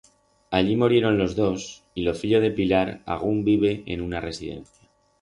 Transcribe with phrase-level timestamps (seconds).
[0.49, 4.89] Allí morieron los dos y lo fillo de Pilar agún vive en una residencia.